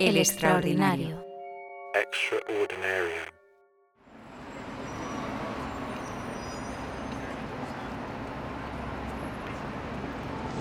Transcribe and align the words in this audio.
El 0.00 0.16
extraordinario. 0.16 1.22
Extraordinarium. 1.94 3.28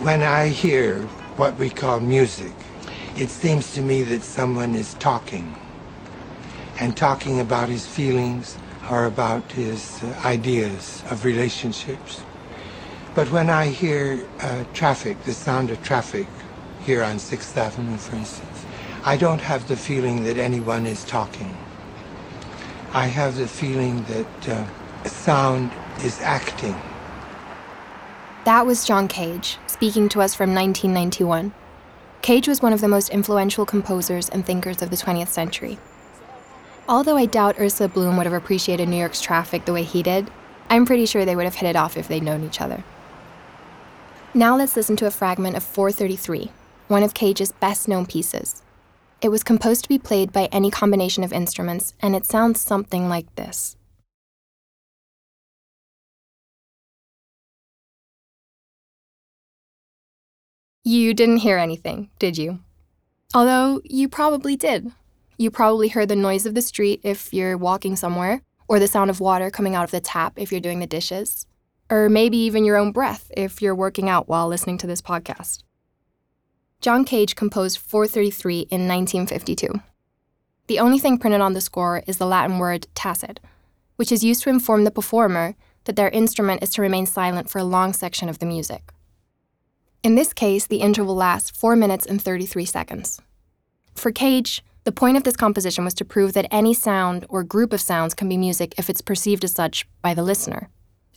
When 0.04 0.22
I 0.22 0.50
hear 0.50 1.00
what 1.38 1.58
we 1.58 1.72
call 1.72 2.00
music, 2.00 2.54
it 3.18 3.32
seems 3.32 3.74
to 3.74 3.82
me 3.82 4.04
that 4.04 4.22
someone 4.22 4.76
is 4.76 4.94
talking 4.96 5.56
and 6.80 6.96
talking 6.96 7.40
about 7.40 7.70
his 7.70 7.88
feelings 7.88 8.56
or 8.92 9.06
about 9.06 9.52
his 9.54 10.04
uh, 10.04 10.22
ideas 10.26 11.02
of 11.10 11.26
relationships. 11.26 12.22
But 13.16 13.32
when 13.32 13.50
I 13.50 13.70
hear 13.70 14.28
uh, 14.42 14.66
traffic, 14.74 15.24
the 15.24 15.34
sound 15.34 15.72
of 15.72 15.82
traffic 15.82 16.28
here 16.86 17.02
on 17.04 17.16
6th 17.16 17.58
Avenue, 17.58 17.98
for 17.98 18.16
instance, 18.16 18.66
I 19.06 19.18
don't 19.18 19.42
have 19.42 19.68
the 19.68 19.76
feeling 19.76 20.24
that 20.24 20.38
anyone 20.38 20.86
is 20.86 21.04
talking. 21.04 21.58
I 22.94 23.08
have 23.08 23.36
the 23.36 23.50
feeling 23.50 24.02
that 24.04 24.50
uh, 24.50 25.04
sound 25.04 25.72
is 26.06 26.22
acting. 26.22 26.74
That 28.46 28.66
was 28.66 28.86
John 28.86 29.10
Cage, 29.10 29.58
speaking 29.68 30.08
to 30.08 30.22
us 30.22 30.34
from 30.34 30.56
1991. 30.56 31.54
Cage 32.22 32.48
was 32.48 32.62
one 32.62 32.72
of 32.72 32.80
the 32.80 32.88
most 32.88 33.10
influential 33.10 33.66
composers 33.66 34.30
and 34.30 34.46
thinkers 34.46 34.82
of 34.82 34.90
the 34.90 34.96
20th 34.96 35.28
century. 35.28 35.78
Although 36.88 37.18
I 37.18 37.26
doubt 37.26 37.60
Ursula 37.60 37.90
Blum 37.90 38.16
would 38.16 38.26
have 38.26 38.34
appreciated 38.34 38.88
New 38.88 38.96
York's 38.96 39.20
traffic 39.20 39.66
the 39.66 39.74
way 39.74 39.84
he 39.84 40.02
did, 40.02 40.32
I'm 40.70 40.86
pretty 40.86 41.06
sure 41.08 41.26
they 41.26 41.36
would 41.36 41.44
have 41.44 41.56
hit 41.56 41.70
it 41.70 41.76
off 41.76 41.98
if 41.98 42.08
they'd 42.08 42.24
known 42.24 42.46
each 42.46 42.62
other. 42.62 42.86
Now 44.34 44.56
let's 44.56 44.78
listen 44.78 44.96
to 44.96 45.08
a 45.08 45.12
fragment 45.12 45.58
of 45.58 45.64
433, 45.64 46.52
one 46.88 47.04
of 47.04 47.14
Cage's 47.14 47.52
best 47.52 47.90
known 47.90 48.06
pieces. 48.06 48.63
It 49.24 49.32
was 49.32 49.42
composed 49.42 49.84
to 49.84 49.90
be 49.90 49.98
played 49.98 50.34
by 50.34 50.50
any 50.52 50.70
combination 50.70 51.24
of 51.24 51.32
instruments, 51.32 51.94
and 52.02 52.14
it 52.14 52.26
sounds 52.26 52.60
something 52.60 53.08
like 53.08 53.34
this. 53.36 53.78
You 60.84 61.14
didn't 61.14 61.38
hear 61.38 61.58
anything, 61.58 62.10
did 62.20 62.38
you? 62.38 62.60
Although 63.34 63.80
you 63.86 64.10
probably 64.10 64.58
did. 64.58 64.92
You 65.38 65.50
probably 65.50 65.88
heard 65.88 66.10
the 66.10 66.18
noise 66.18 66.46
of 66.46 66.54
the 66.54 66.62
street 66.62 67.00
if 67.04 67.34
you're 67.34 67.58
walking 67.58 67.96
somewhere, 67.96 68.42
or 68.68 68.78
the 68.78 68.90
sound 68.90 69.10
of 69.10 69.22
water 69.22 69.50
coming 69.50 69.74
out 69.74 69.86
of 69.86 69.92
the 69.92 70.02
tap 70.02 70.34
if 70.36 70.52
you're 70.52 70.60
doing 70.60 70.80
the 70.80 70.86
dishes, 70.86 71.48
or 71.90 72.10
maybe 72.10 72.36
even 72.36 72.66
your 72.66 72.76
own 72.76 72.92
breath 72.92 73.32
if 73.38 73.62
you're 73.62 73.74
working 73.74 74.10
out 74.10 74.28
while 74.28 74.50
listening 74.50 74.78
to 74.80 74.88
this 74.88 75.02
podcast. 75.02 75.64
John 76.84 77.06
Cage 77.06 77.38
composed 77.38 77.78
433 77.78 78.68
in 78.70 78.90
1952. 78.90 79.80
The 80.68 80.80
only 80.80 81.00
thing 81.00 81.18
printed 81.18 81.40
on 81.40 81.54
the 81.54 81.62
score 81.62 82.04
is 82.08 82.18
the 82.18 82.26
Latin 82.26 82.58
word 82.58 82.88
tacet, 82.94 83.40
which 83.96 84.12
is 84.12 84.22
used 84.22 84.44
to 84.44 84.50
inform 84.50 84.84
the 84.84 84.92
performer 84.92 85.56
that 85.86 85.96
their 85.96 86.10
instrument 86.10 86.62
is 86.62 86.72
to 86.72 86.82
remain 86.82 87.06
silent 87.06 87.50
for 87.50 87.60
a 87.60 87.64
long 87.64 87.94
section 87.94 88.28
of 88.28 88.40
the 88.40 88.46
music. 88.46 88.92
In 90.04 90.16
this 90.16 90.34
case, 90.34 90.68
the 90.68 90.82
interval 90.82 91.16
lasts 91.16 91.58
4 91.58 91.78
minutes 91.78 92.06
and 92.06 92.22
33 92.22 92.66
seconds. 92.66 93.22
For 93.96 94.12
Cage, 94.12 94.62
the 94.84 94.92
point 94.92 95.16
of 95.16 95.24
this 95.24 95.38
composition 95.38 95.86
was 95.86 95.94
to 95.94 96.04
prove 96.04 96.34
that 96.34 96.48
any 96.52 96.74
sound 96.74 97.26
or 97.30 97.46
group 97.46 97.72
of 97.72 97.80
sounds 97.80 98.14
can 98.14 98.28
be 98.28 98.36
music 98.36 98.74
if 98.78 98.90
it's 98.90 99.00
perceived 99.00 99.46
as 99.46 99.54
such 99.54 99.88
by 100.02 100.14
the 100.14 100.22
listener. 100.22 100.70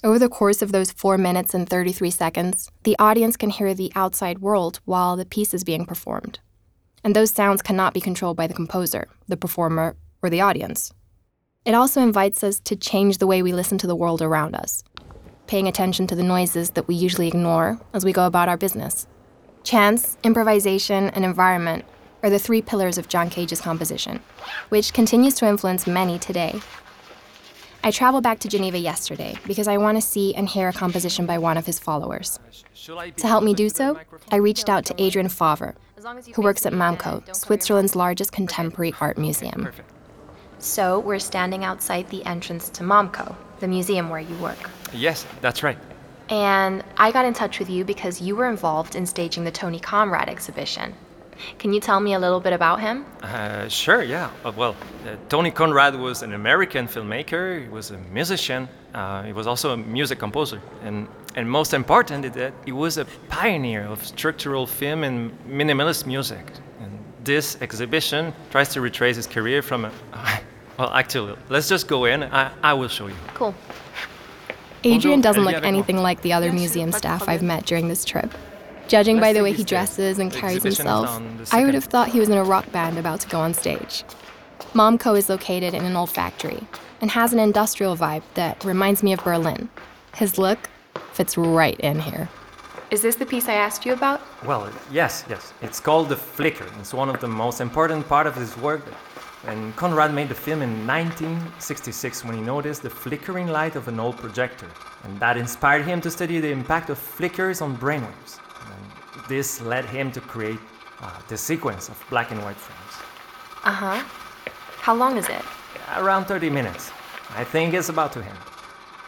Over 0.05 0.19
the 0.19 0.29
course 0.29 0.61
of 0.61 0.73
those 0.73 0.93
4 0.93 1.17
minutes 1.17 1.55
and 1.55 1.69
33 1.69 2.11
seconds, 2.11 2.71
the 2.85 2.97
audience 2.99 3.37
can 3.37 3.49
hear 3.51 3.73
the 3.73 3.91
outside 3.95 4.41
world 4.41 4.81
while 4.85 5.17
the 5.17 5.25
piece 5.25 5.55
is 5.55 5.65
being 5.65 5.87
performed. 5.87 6.39
And 7.03 7.17
those 7.17 7.31
sounds 7.31 7.63
cannot 7.63 7.95
be 7.95 8.01
controlled 8.01 8.37
by 8.37 8.47
the 8.47 8.55
composer, 8.55 9.09
the 9.27 9.39
performer, 9.39 9.97
or 10.23 10.29
the 10.29 10.43
audience. 10.43 10.93
It 11.65 11.75
also 11.75 12.03
invites 12.03 12.45
us 12.45 12.61
to 12.61 12.77
change 12.77 13.19
the 13.19 13.27
way 13.27 13.43
we 13.43 13.53
listen 13.53 13.79
to 13.79 13.87
the 13.87 13.97
world 13.97 14.21
around 14.21 14.55
us, 14.55 14.85
paying 15.47 15.67
attention 15.67 16.07
to 16.09 16.15
the 16.15 16.23
noises 16.23 16.71
that 16.71 16.87
we 16.87 16.95
usually 16.95 17.29
ignore 17.29 17.81
as 17.95 18.05
we 18.05 18.13
go 18.13 18.27
about 18.27 18.49
our 18.51 18.57
business. 18.59 19.07
Chance, 19.65 20.19
improvisation, 20.23 21.09
and 21.11 21.25
environment 21.25 21.85
are 22.23 22.31
the 22.31 22.39
three 22.39 22.61
pillars 22.61 22.99
of 22.99 23.09
John 23.09 23.31
Cage's 23.31 23.61
composition, 23.61 24.21
which 24.69 24.93
continues 24.93 25.35
to 25.37 25.49
influence 25.49 25.87
many 25.87 26.19
today. 26.19 26.61
I 27.87 27.93
traveled 27.93 28.25
back 28.25 28.41
to 28.41 28.49
Geneva 28.49 28.77
yesterday 28.77 29.37
because 29.47 29.69
I 29.69 29.77
want 29.77 29.97
to 29.97 30.03
see 30.03 30.35
and 30.35 30.49
hear 30.49 30.69
a 30.69 30.73
composition 30.73 31.25
by 31.25 31.39
one 31.39 31.57
of 31.57 31.67
his 31.67 31.79
followers. 31.79 32.41
To 32.85 33.29
help 33.29 33.45
me 33.45 33.55
do 33.55 33.69
so, 33.69 34.01
I 34.33 34.37
reached 34.39 34.69
out 34.69 34.85
to 34.87 35.01
Adrian 35.01 35.29
Favre, 35.29 35.77
who 36.35 36.43
works 36.43 36.67
at 36.67 36.73
MAMCO, 36.73 37.33
Switzerland's 37.37 37.95
largest 37.95 38.33
contemporary 38.33 38.93
art 39.01 39.19
museum. 39.19 39.71
So, 40.59 40.99
we're 40.99 41.21
standing 41.21 41.63
outside 41.63 42.11
the 42.11 42.27
entrance 42.27 42.71
to 42.71 42.83
MAMCO, 42.83 43.37
the 43.61 43.69
museum 43.69 44.11
where 44.11 44.19
you 44.19 44.35
work. 44.39 44.69
Yes, 44.93 45.25
that's 45.41 45.63
right. 45.63 45.79
And 46.29 46.83
I 46.97 47.13
got 47.13 47.25
in 47.25 47.35
touch 47.35 47.61
with 47.61 47.71
you 47.71 47.85
because 47.85 48.21
you 48.21 48.35
were 48.35 48.49
involved 48.49 48.97
in 48.97 49.07
staging 49.07 49.45
the 49.45 49.53
Tony 49.53 49.79
Conrad 49.79 50.29
exhibition. 50.29 50.93
Can 51.59 51.73
you 51.73 51.81
tell 51.81 52.01
me 52.01 52.15
a 52.15 52.19
little 52.19 52.41
bit 52.41 52.53
about 52.53 52.81
him? 52.81 53.05
Uh, 53.23 53.69
sure, 53.69 54.03
yeah. 54.03 54.31
Uh, 54.45 54.53
well, 54.57 54.77
uh, 55.07 55.17
Tony 55.29 55.51
Conrad 55.51 55.95
was 55.95 56.23
an 56.23 56.33
American 56.33 56.87
filmmaker, 56.87 57.63
he 57.63 57.69
was 57.69 57.91
a 57.91 57.99
musician, 58.13 58.69
uh, 58.95 59.23
he 59.23 59.33
was 59.33 59.47
also 59.47 59.73
a 59.73 59.77
music 59.77 60.19
composer. 60.19 60.61
And, 60.83 61.09
and 61.35 61.49
most 61.51 61.75
important 61.75 62.25
is 62.25 62.33
that 62.33 62.53
he 62.65 62.73
was 62.73 62.99
a 62.99 63.05
pioneer 63.29 63.85
of 63.85 64.05
structural 64.05 64.67
film 64.67 65.05
and 65.05 65.31
minimalist 65.49 66.07
music. 66.07 66.45
And 66.81 66.99
this 67.25 67.57
exhibition 67.61 68.33
tries 68.51 68.69
to 68.71 68.81
retrace 68.81 69.17
his 69.17 69.27
career 69.27 69.63
from 69.63 69.85
a. 69.85 69.93
Well, 70.79 70.93
actually, 70.93 71.35
let's 71.49 71.71
just 71.71 71.89
go 71.89 72.05
in. 72.05 72.23
I, 72.23 72.51
I 72.63 72.75
will 72.75 72.89
show 72.89 73.07
you. 73.07 73.17
Cool. 73.33 73.55
Adrian 74.85 75.21
doesn't 75.21 75.45
look 75.45 75.63
anything 75.65 75.97
like 75.97 76.21
the 76.23 76.33
other 76.33 76.53
museum 76.53 76.93
staff 76.93 77.29
I've 77.29 77.43
met 77.43 77.65
during 77.67 77.89
this 77.89 78.05
trip. 78.05 78.31
Judging 78.89 79.19
by 79.19 79.33
the 79.33 79.43
way 79.43 79.53
he 79.53 79.65
dresses 79.65 80.21
and 80.21 80.33
carries 80.33 80.63
himself, 80.63 81.21
I 81.53 81.65
would 81.65 81.75
have 81.75 81.85
thought 81.85 82.09
he 82.09 82.21
was 82.21 82.29
in 82.29 82.39
a 82.39 82.45
rock 82.45 82.71
band 82.71 82.99
about 82.99 83.21
to 83.21 83.29
go 83.29 83.41
on 83.41 83.53
stage. 83.53 84.05
MAMCO 84.75 85.19
is 85.19 85.29
located 85.29 85.75
in 85.75 85.85
an 85.85 85.97
old 85.97 86.11
factory 86.11 86.67
and 87.01 87.11
has 87.11 87.33
an 87.33 87.41
industrial 87.41 87.97
vibe 87.97 88.23
that 88.35 88.65
reminds 88.65 89.03
me 89.03 89.13
of 89.13 89.25
Berlin. 89.25 89.69
His 90.15 90.39
look 90.39 90.71
fits 91.13 91.37
right 91.37 91.79
in 91.81 91.99
here. 91.99 92.29
Is 92.93 93.03
this 93.03 93.17
the 93.17 93.27
piece 93.27 93.49
I 93.49 93.55
asked 93.55 93.85
you 93.85 93.93
about? 93.93 94.21
Well, 94.45 94.71
yes, 94.93 95.25
yes. 95.29 95.53
It's 95.63 95.81
called 95.81 96.09
The 96.09 96.17
Flicker. 96.17 96.67
It's 96.79 96.95
one 96.95 97.09
of 97.09 97.21
the 97.21 97.27
most 97.27 97.61
important 97.61 98.07
part 98.07 98.29
of 98.29 98.37
his 98.37 98.57
work. 98.59 98.85
And 99.47 99.75
Conrad 99.75 100.15
made 100.15 100.29
the 100.29 100.35
film 100.35 100.63
in 100.63 100.87
1966 100.87 102.25
when 102.25 102.37
he 102.37 102.41
noticed 102.41 102.83
the 102.83 102.91
flickering 102.91 103.49
light 103.49 103.75
of 103.75 103.89
an 103.89 103.99
old 103.99 104.17
projector. 104.17 104.69
And 105.03 105.19
that 105.19 105.37
inspired 105.37 105.85
him 105.85 106.01
to 106.03 106.11
study 106.11 106.39
the 106.39 106.51
impact 106.51 106.89
of 106.91 106.99
flickers 106.99 107.61
on 107.61 107.77
brainwaves. 107.77 108.39
This 109.29 109.61
led 109.61 109.85
him 109.85 110.13
to 110.13 110.21
create 110.21 110.59
uh, 111.01 111.11
the 111.29 111.37
sequence 111.37 111.89
of 111.89 112.03
black 112.11 112.31
and 112.31 112.43
white 112.43 112.57
frames. 112.57 113.03
Uh 113.65 113.73
huh. 113.73 114.05
How 114.79 114.95
long 114.95 115.17
is 115.17 115.29
it? 115.29 115.43
Around 115.97 116.27
30 116.27 116.51
minutes. 116.51 116.93
I 117.35 117.45
think 117.45 117.75
it's 117.75 117.89
about 117.89 118.13
to 118.13 118.21
end. 118.21 118.39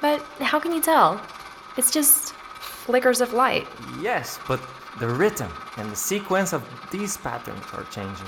But 0.01 0.21
how 0.41 0.59
can 0.59 0.73
you 0.73 0.81
tell? 0.83 1.21
It's 1.77 1.91
just 1.91 2.33
flickers 2.33 3.21
of 3.21 3.33
light. 3.33 3.67
Yes, 4.01 4.41
but 4.49 4.61
the 4.99 5.09
rhythm 5.09 5.53
and 5.77 5.91
the 5.91 5.97
sequence 5.97 6.53
of 6.53 6.63
these 6.91 7.17
patterns 7.17 7.65
are 7.73 7.85
changing. 7.85 8.27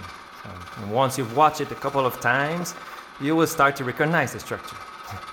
and 0.76 0.92
once 0.92 1.18
you've 1.18 1.36
watched 1.36 1.60
it 1.60 1.70
a 1.72 1.74
couple 1.74 2.06
of 2.06 2.20
times, 2.20 2.74
you 3.20 3.34
will 3.34 3.46
start 3.46 3.74
to 3.76 3.84
recognize 3.84 4.32
the 4.32 4.40
structure. 4.40 4.76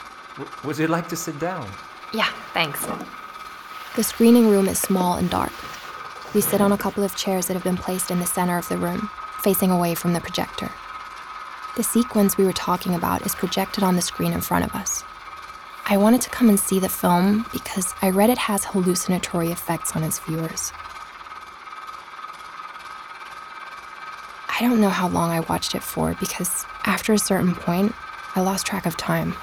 Would 0.63 0.77
you 0.77 0.87
like 0.87 1.07
to 1.09 1.15
sit 1.15 1.39
down? 1.39 1.69
Yeah, 2.13 2.31
thanks. 2.53 2.85
The 3.95 4.03
screening 4.03 4.49
room 4.49 4.67
is 4.67 4.79
small 4.79 5.15
and 5.17 5.29
dark. 5.29 5.53
We 6.37 6.41
sit 6.41 6.61
on 6.61 6.71
a 6.71 6.77
couple 6.77 7.03
of 7.03 7.15
chairs 7.15 7.47
that 7.47 7.55
have 7.55 7.63
been 7.63 7.77
placed 7.77 8.11
in 8.11 8.19
the 8.19 8.27
center 8.27 8.59
of 8.59 8.69
the 8.69 8.77
room, 8.77 9.09
facing 9.39 9.71
away 9.71 9.95
from 9.95 10.13
the 10.13 10.21
projector. 10.21 10.69
The 11.75 11.81
sequence 11.81 12.37
we 12.37 12.45
were 12.45 12.53
talking 12.53 12.93
about 12.93 13.25
is 13.25 13.33
projected 13.33 13.83
on 13.83 13.95
the 13.95 14.03
screen 14.03 14.33
in 14.33 14.41
front 14.41 14.63
of 14.63 14.75
us. 14.75 15.03
I 15.87 15.97
wanted 15.97 16.21
to 16.21 16.29
come 16.29 16.47
and 16.47 16.59
see 16.59 16.77
the 16.77 16.89
film 16.89 17.47
because 17.51 17.95
I 18.03 18.11
read 18.11 18.29
it 18.29 18.37
has 18.37 18.65
hallucinatory 18.65 19.49
effects 19.49 19.95
on 19.95 20.03
its 20.03 20.19
viewers. 20.19 20.71
I 24.47 24.57
don't 24.61 24.79
know 24.79 24.89
how 24.89 25.07
long 25.07 25.31
I 25.31 25.39
watched 25.39 25.73
it 25.73 25.81
for 25.81 26.15
because 26.19 26.67
after 26.85 27.13
a 27.13 27.17
certain 27.17 27.55
point, 27.55 27.95
I 28.35 28.41
lost 28.41 28.67
track 28.67 28.85
of 28.85 28.95
time. 28.95 29.33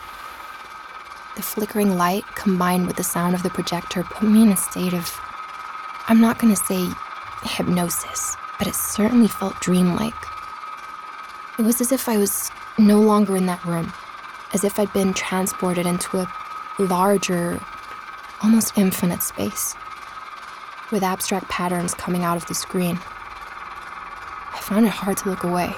The 1.35 1.43
flickering 1.43 1.99
light 1.99 2.23
combined 2.37 2.87
with 2.87 2.95
the 2.95 3.03
sound 3.03 3.35
of 3.35 3.43
the 3.43 3.51
projector 3.51 4.05
put 4.05 4.29
me 4.29 4.45
in 4.45 4.51
a 4.51 4.57
state 4.57 4.95
of, 4.95 5.21
I'm 6.07 6.21
not 6.21 6.39
going 6.39 6.55
to 6.55 6.63
say 6.63 6.87
hypnosis, 7.45 8.37
but 8.59 8.67
it 8.67 8.75
certainly 8.75 9.27
felt 9.27 9.59
dreamlike. 9.61 10.13
It 11.59 11.63
was 11.63 11.81
as 11.81 11.93
if 11.93 12.11
I 12.11 12.19
was 12.19 12.51
no 12.77 13.01
longer 13.01 13.37
in 13.37 13.47
that 13.47 13.65
room, 13.65 13.91
as 14.53 14.65
if 14.65 14.79
I'd 14.79 14.93
been 14.93 15.15
transported 15.15 15.87
into 15.87 16.19
a 16.19 16.29
larger, 16.79 17.59
almost 18.43 18.77
infinite 18.77 19.23
space, 19.23 19.75
with 20.93 21.03
abstract 21.03 21.49
patterns 21.49 21.95
coming 21.95 22.23
out 22.23 22.37
of 22.37 22.45
the 22.47 22.55
screen. 22.55 22.99
I 24.53 24.59
found 24.61 24.85
it 24.85 24.91
hard 24.91 25.17
to 25.19 25.31
look 25.31 25.45
away. 25.45 25.73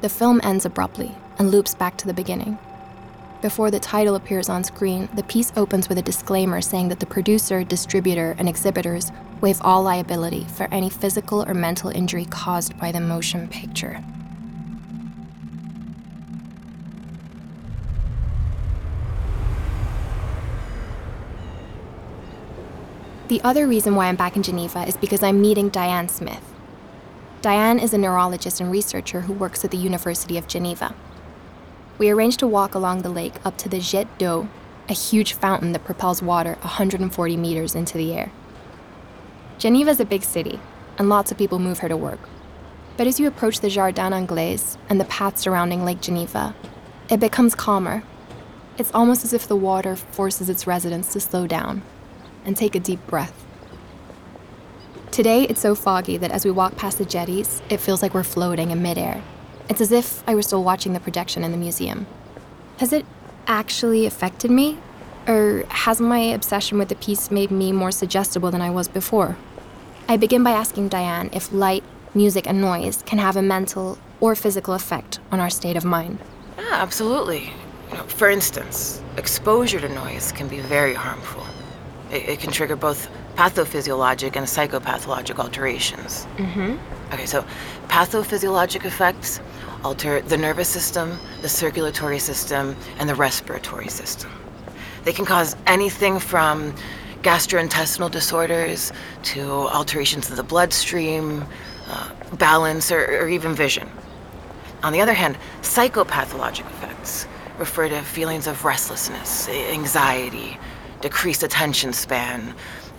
The 0.00 0.08
film 0.08 0.40
ends 0.42 0.64
abruptly 0.64 1.14
and 1.38 1.50
loops 1.50 1.74
back 1.74 1.98
to 1.98 2.06
the 2.06 2.14
beginning. 2.14 2.58
Before 3.44 3.70
the 3.70 3.78
title 3.78 4.14
appears 4.14 4.48
on 4.48 4.64
screen, 4.64 5.06
the 5.16 5.22
piece 5.22 5.52
opens 5.54 5.90
with 5.90 5.98
a 5.98 6.02
disclaimer 6.02 6.62
saying 6.62 6.88
that 6.88 6.98
the 6.98 7.04
producer, 7.04 7.62
distributor, 7.62 8.34
and 8.38 8.48
exhibitors 8.48 9.12
waive 9.42 9.60
all 9.60 9.82
liability 9.82 10.44
for 10.44 10.66
any 10.72 10.88
physical 10.88 11.46
or 11.46 11.52
mental 11.52 11.90
injury 11.90 12.24
caused 12.24 12.78
by 12.78 12.90
the 12.90 13.00
motion 13.00 13.46
picture. 13.48 14.02
The 23.28 23.42
other 23.42 23.66
reason 23.66 23.94
why 23.94 24.06
I'm 24.06 24.16
back 24.16 24.36
in 24.36 24.42
Geneva 24.42 24.84
is 24.84 24.96
because 24.96 25.22
I'm 25.22 25.42
meeting 25.42 25.68
Diane 25.68 26.08
Smith. 26.08 26.54
Diane 27.42 27.78
is 27.78 27.92
a 27.92 27.98
neurologist 27.98 28.62
and 28.62 28.70
researcher 28.70 29.20
who 29.20 29.34
works 29.34 29.66
at 29.66 29.70
the 29.70 29.76
University 29.76 30.38
of 30.38 30.48
Geneva. 30.48 30.94
We 31.96 32.10
arranged 32.10 32.40
to 32.40 32.46
walk 32.48 32.74
along 32.74 33.02
the 33.02 33.08
lake 33.08 33.34
up 33.44 33.56
to 33.58 33.68
the 33.68 33.78
Jet 33.78 34.18
d'eau, 34.18 34.48
a 34.88 34.92
huge 34.92 35.34
fountain 35.34 35.72
that 35.72 35.84
propels 35.84 36.22
water 36.22 36.58
140 36.62 37.36
meters 37.36 37.76
into 37.76 37.96
the 37.96 38.12
air. 38.12 38.32
Geneva 39.58 39.90
is 39.90 40.00
a 40.00 40.04
big 40.04 40.24
city, 40.24 40.58
and 40.98 41.08
lots 41.08 41.30
of 41.30 41.38
people 41.38 41.60
move 41.60 41.78
here 41.78 41.88
to 41.88 41.96
work. 41.96 42.18
But 42.96 43.06
as 43.06 43.20
you 43.20 43.28
approach 43.28 43.60
the 43.60 43.70
Jardin 43.70 44.12
Anglais 44.12 44.58
and 44.88 45.00
the 45.00 45.04
path 45.04 45.38
surrounding 45.38 45.84
Lake 45.84 46.00
Geneva, 46.00 46.54
it 47.08 47.20
becomes 47.20 47.54
calmer. 47.54 48.02
It's 48.76 48.92
almost 48.92 49.24
as 49.24 49.32
if 49.32 49.46
the 49.46 49.56
water 49.56 49.94
forces 49.94 50.48
its 50.48 50.66
residents 50.66 51.12
to 51.12 51.20
slow 51.20 51.46
down 51.46 51.82
and 52.44 52.56
take 52.56 52.74
a 52.74 52.80
deep 52.80 53.06
breath. 53.06 53.44
Today, 55.12 55.44
it's 55.44 55.60
so 55.60 55.76
foggy 55.76 56.16
that 56.16 56.32
as 56.32 56.44
we 56.44 56.50
walk 56.50 56.74
past 56.74 56.98
the 56.98 57.04
jetties, 57.04 57.62
it 57.68 57.78
feels 57.78 58.02
like 58.02 58.14
we're 58.14 58.24
floating 58.24 58.72
in 58.72 58.82
midair. 58.82 59.22
It's 59.68 59.80
as 59.80 59.92
if 59.92 60.22
I 60.28 60.34
were 60.34 60.42
still 60.42 60.62
watching 60.62 60.92
the 60.92 61.00
projection 61.00 61.42
in 61.44 61.50
the 61.50 61.56
museum. 61.56 62.06
Has 62.78 62.92
it 62.92 63.06
actually 63.46 64.06
affected 64.06 64.50
me? 64.50 64.78
Or 65.26 65.64
has 65.68 66.00
my 66.00 66.18
obsession 66.18 66.78
with 66.78 66.88
the 66.90 66.96
piece 66.96 67.30
made 67.30 67.50
me 67.50 67.72
more 67.72 67.90
suggestible 67.90 68.50
than 68.50 68.60
I 68.60 68.70
was 68.70 68.88
before? 68.88 69.36
I 70.06 70.18
begin 70.18 70.42
by 70.42 70.50
asking 70.50 70.88
Diane 70.88 71.30
if 71.32 71.50
light, 71.50 71.82
music, 72.14 72.46
and 72.46 72.60
noise 72.60 73.02
can 73.06 73.18
have 73.18 73.36
a 73.36 73.42
mental 73.42 73.98
or 74.20 74.34
physical 74.34 74.74
effect 74.74 75.20
on 75.32 75.40
our 75.40 75.48
state 75.48 75.76
of 75.76 75.84
mind. 75.84 76.18
Yeah, 76.58 76.66
absolutely. 76.72 77.50
You 77.90 77.96
know, 77.96 78.02
for 78.04 78.28
instance, 78.28 79.02
exposure 79.16 79.80
to 79.80 79.88
noise 79.88 80.30
can 80.32 80.46
be 80.46 80.60
very 80.60 80.94
harmful. 80.94 81.46
It, 82.10 82.28
it 82.28 82.40
can 82.40 82.52
trigger 82.52 82.76
both 82.76 83.08
pathophysiologic 83.36 84.36
and 84.36 84.46
psychopathologic 84.46 85.38
alterations. 85.38 86.26
Mm-hmm. 86.36 86.76
Okay, 87.12 87.26
so 87.26 87.44
pathophysiologic 87.88 88.84
effects 88.84 89.40
alter 89.84 90.20
the 90.22 90.36
nervous 90.36 90.68
system, 90.68 91.18
the 91.42 91.48
circulatory 91.48 92.18
system, 92.18 92.74
and 92.98 93.08
the 93.08 93.14
respiratory 93.14 93.88
system. 93.88 94.30
They 95.04 95.12
can 95.12 95.26
cause 95.26 95.54
anything 95.66 96.18
from 96.18 96.74
gastrointestinal 97.22 98.10
disorders 98.10 98.92
to 99.22 99.42
alterations 99.68 100.30
of 100.30 100.36
the 100.36 100.42
bloodstream, 100.42 101.44
uh, 101.88 102.10
balance, 102.36 102.90
or, 102.90 103.04
or 103.22 103.28
even 103.28 103.54
vision. 103.54 103.88
On 104.82 104.92
the 104.92 105.00
other 105.00 105.14
hand, 105.14 105.38
psychopathologic 105.62 106.66
effects 106.66 107.26
refer 107.58 107.88
to 107.88 108.00
feelings 108.02 108.46
of 108.46 108.64
restlessness, 108.64 109.48
anxiety, 109.48 110.58
decreased 111.00 111.42
attention 111.42 111.92
span, 111.92 112.54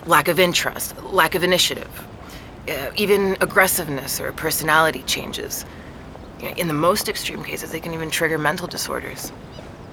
lack 0.06 0.28
of 0.28 0.40
interest, 0.40 0.96
lack 1.04 1.36
of 1.36 1.44
initiative, 1.44 2.08
uh, 2.70 2.92
even 2.96 3.38
aggressiveness 3.42 4.20
or 4.20 4.32
personality 4.32 5.04
changes. 5.04 5.66
In 6.58 6.68
the 6.68 6.74
most 6.74 7.08
extreme 7.08 7.44
cases, 7.44 7.72
they 7.72 7.80
can 7.80 7.94
even 7.94 8.10
trigger 8.10 8.38
mental 8.38 8.68
disorders. 8.68 9.32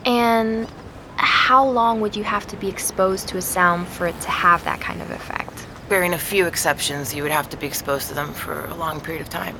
And 0.04 0.68
how 1.16 1.66
long 1.66 2.00
would 2.00 2.16
you 2.16 2.24
have 2.24 2.46
to 2.48 2.56
be 2.56 2.68
exposed 2.68 3.28
to 3.28 3.36
a 3.38 3.42
sound 3.42 3.86
for 3.88 4.06
it 4.06 4.20
to 4.22 4.30
have 4.30 4.64
that 4.64 4.80
kind 4.80 5.00
of 5.00 5.10
effect? 5.10 5.66
Bearing 5.88 6.14
a 6.14 6.18
few 6.18 6.46
exceptions, 6.46 7.14
you 7.14 7.22
would 7.22 7.32
have 7.32 7.48
to 7.50 7.56
be 7.56 7.66
exposed 7.66 8.08
to 8.08 8.14
them 8.14 8.32
for 8.32 8.64
a 8.66 8.74
long 8.74 9.00
period 9.00 9.22
of 9.22 9.28
time. 9.28 9.56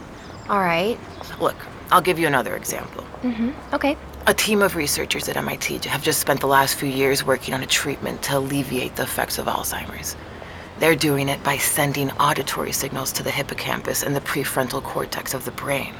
All 0.48 0.60
right. 0.60 0.98
Look, 1.40 1.56
I'll 1.90 2.00
give 2.00 2.18
you 2.18 2.26
another 2.26 2.56
example. 2.56 3.04
Mm-hmm. 3.22 3.74
Okay. 3.74 3.96
A 4.26 4.34
team 4.34 4.62
of 4.62 4.76
researchers 4.76 5.28
at 5.28 5.36
MIT 5.36 5.88
have 5.88 6.02
just 6.02 6.20
spent 6.20 6.40
the 6.40 6.46
last 6.46 6.74
few 6.74 6.88
years 6.88 7.24
working 7.24 7.54
on 7.54 7.62
a 7.62 7.66
treatment 7.66 8.22
to 8.22 8.38
alleviate 8.38 8.96
the 8.96 9.02
effects 9.02 9.38
of 9.38 9.46
Alzheimer's. 9.46 10.16
They're 10.82 10.96
doing 10.96 11.28
it 11.28 11.44
by 11.44 11.58
sending 11.58 12.10
auditory 12.18 12.72
signals 12.72 13.12
to 13.12 13.22
the 13.22 13.30
hippocampus 13.30 14.02
and 14.02 14.16
the 14.16 14.20
prefrontal 14.20 14.82
cortex 14.82 15.32
of 15.32 15.44
the 15.44 15.52
brain. 15.52 15.94